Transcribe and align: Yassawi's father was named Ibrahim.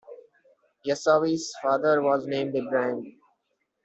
Yassawi's 0.87 1.53
father 1.61 2.01
was 2.01 2.25
named 2.25 2.55
Ibrahim. 2.55 3.19